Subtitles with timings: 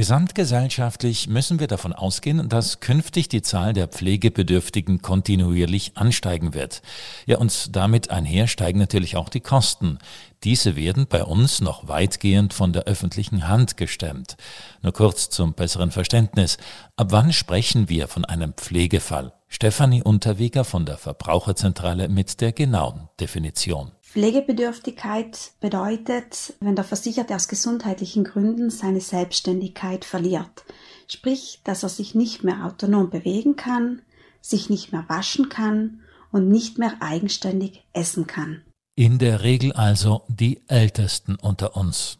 [0.00, 6.80] Gesamtgesellschaftlich müssen wir davon ausgehen, dass künftig die Zahl der Pflegebedürftigen kontinuierlich ansteigen wird.
[7.26, 9.98] Ja, und damit einher steigen natürlich auch die Kosten.
[10.42, 14.38] Diese werden bei uns noch weitgehend von der öffentlichen Hand gestemmt.
[14.80, 16.56] Nur kurz zum besseren Verständnis.
[16.96, 19.34] Ab wann sprechen wir von einem Pflegefall?
[19.48, 23.90] Stefanie Unterweger von der Verbraucherzentrale mit der genauen Definition.
[24.12, 30.64] Pflegebedürftigkeit bedeutet, wenn der Versicherte aus gesundheitlichen Gründen seine Selbstständigkeit verliert.
[31.06, 34.02] Sprich, dass er sich nicht mehr autonom bewegen kann,
[34.40, 36.00] sich nicht mehr waschen kann
[36.32, 38.62] und nicht mehr eigenständig essen kann.
[38.96, 42.18] In der Regel also die Ältesten unter uns.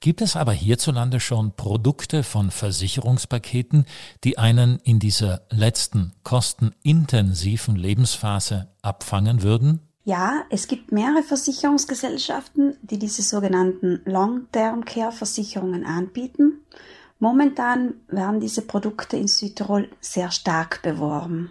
[0.00, 3.84] Gibt es aber hierzulande schon Produkte von Versicherungspaketen,
[4.24, 9.87] die einen in dieser letzten kostenintensiven Lebensphase abfangen würden?
[10.08, 16.64] Ja, es gibt mehrere Versicherungsgesellschaften, die diese sogenannten Long-Term-Care-Versicherungen anbieten.
[17.18, 21.50] Momentan werden diese Produkte in Südtirol sehr stark beworben.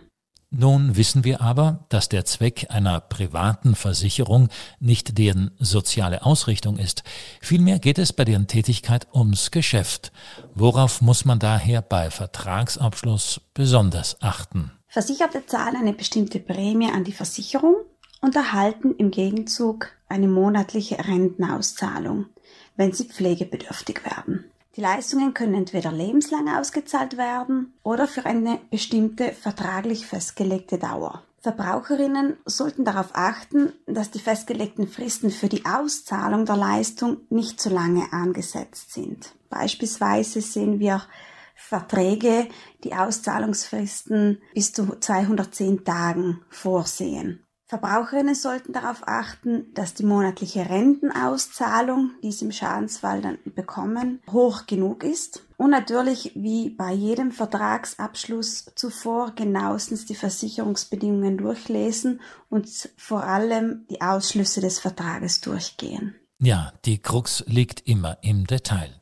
[0.49, 7.03] Nun wissen wir aber, dass der Zweck einer privaten Versicherung nicht deren soziale Ausrichtung ist.
[7.41, 10.11] Vielmehr geht es bei deren Tätigkeit ums Geschäft.
[10.55, 14.71] Worauf muss man daher bei Vertragsabschluss besonders achten?
[14.87, 17.75] Versicherte zahlen eine bestimmte Prämie an die Versicherung
[18.27, 22.25] und erhalten im Gegenzug eine monatliche Rentenauszahlung,
[22.75, 24.51] wenn sie pflegebedürftig werden.
[24.75, 31.23] Die Leistungen können entweder lebenslang ausgezahlt werden oder für eine bestimmte vertraglich festgelegte Dauer.
[31.39, 37.69] Verbraucherinnen sollten darauf achten, dass die festgelegten Fristen für die Auszahlung der Leistung nicht zu
[37.69, 39.35] lange angesetzt sind.
[39.49, 41.01] Beispielsweise sehen wir
[41.55, 42.49] Verträge,
[42.83, 47.46] die Auszahlungsfristen bis zu 210 Tagen vorsehen.
[47.67, 54.67] Verbraucherinnen sollten darauf achten, dass die monatliche Rentenauszahlung, die sie im Schadensfall dann bekommen, hoch
[54.67, 55.43] genug ist.
[55.57, 64.01] Und natürlich, wie bei jedem Vertragsabschluss zuvor, genauestens die Versicherungsbedingungen durchlesen und vor allem die
[64.01, 66.15] Ausschlüsse des Vertrages durchgehen.
[66.39, 69.01] Ja, die Krux liegt immer im Detail.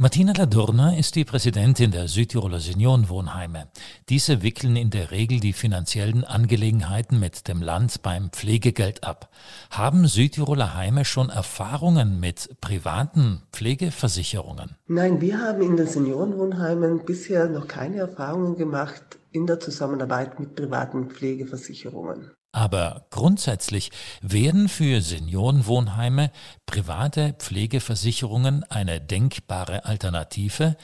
[0.00, 3.66] Martina Ladurna ist die Präsidentin der Südtiroler Seniorenwohnheime.
[4.08, 9.28] Diese wickeln in der Regel die finanziellen Angelegenheiten mit dem Land beim Pflegegeld ab.
[9.72, 14.76] Haben Südtiroler Heime schon Erfahrungen mit privaten Pflegeversicherungen?
[14.86, 20.54] Nein, wir haben in den Seniorenwohnheimen bisher noch keine Erfahrungen gemacht in der Zusammenarbeit mit
[20.54, 22.37] privaten Pflegeversicherungen.
[22.52, 23.90] Aber grundsätzlich
[24.22, 26.30] werden für Seniorenwohnheime
[26.64, 30.76] private Pflegeversicherungen eine denkbare Alternative,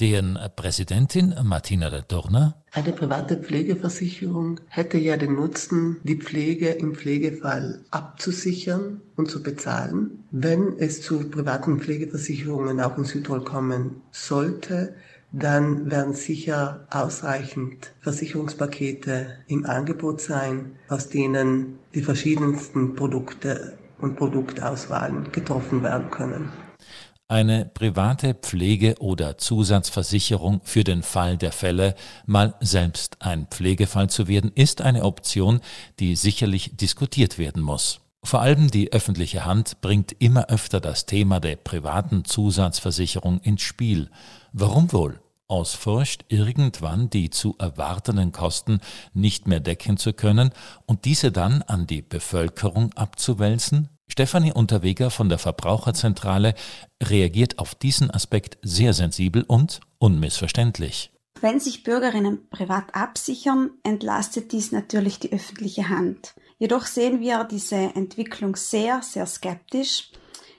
[0.00, 6.94] deren Präsidentin Martina de Dorner eine private Pflegeversicherung hätte ja den Nutzen, die Pflege im
[6.94, 10.24] Pflegefall abzusichern und zu bezahlen.
[10.30, 14.94] Wenn es zu privaten Pflegeversicherungen auch in Südtirol kommen sollte,
[15.32, 25.32] dann werden sicher ausreichend Versicherungspakete im Angebot sein, aus denen die verschiedensten Produkte und Produktauswahlen
[25.32, 26.50] getroffen werden können.
[27.28, 31.94] Eine private Pflege- oder Zusatzversicherung für den Fall der Fälle,
[32.26, 35.60] mal selbst ein Pflegefall zu werden, ist eine Option,
[35.98, 38.02] die sicherlich diskutiert werden muss.
[38.24, 44.10] Vor allem die öffentliche Hand bringt immer öfter das Thema der privaten Zusatzversicherung ins Spiel.
[44.52, 45.20] Warum wohl?
[45.48, 48.80] Aus Furcht, irgendwann die zu erwartenden Kosten
[49.12, 50.50] nicht mehr decken zu können
[50.86, 53.88] und diese dann an die Bevölkerung abzuwälzen?
[54.08, 56.54] Stefanie Unterweger von der Verbraucherzentrale
[57.02, 61.10] reagiert auf diesen Aspekt sehr sensibel und unmissverständlich.
[61.40, 66.34] Wenn sich Bürgerinnen privat absichern, entlastet dies natürlich die öffentliche Hand.
[66.62, 70.12] Jedoch sehen wir diese Entwicklung sehr, sehr skeptisch,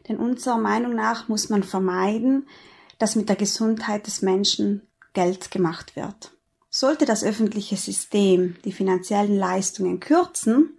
[0.06, 2.46] denn unserer Meinung nach muss man vermeiden,
[3.00, 6.34] dass mit der Gesundheit des Menschen Geld gemacht wird.
[6.70, 10.78] Sollte das öffentliche System die finanziellen Leistungen kürzen,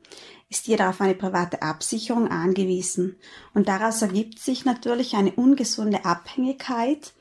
[0.51, 3.17] ist jeder auf eine private Absicherung angewiesen
[3.55, 7.15] und daraus ergibt sich natürlich eine ungesunde Abhängigkeit,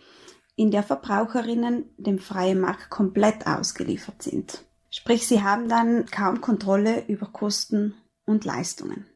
[0.58, 4.66] in der Verbraucherinnen dem freien Markt komplett ausgeliefert sind.
[4.95, 7.95] Sprich, sie haben dann kaum Kontrolle über Kosten
[8.28, 9.07] und Leistungen.